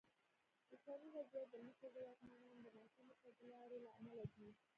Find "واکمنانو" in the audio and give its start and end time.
2.07-2.59